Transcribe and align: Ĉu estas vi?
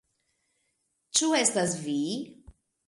Ĉu 1.21 1.31
estas 1.43 1.79
vi? 1.87 2.01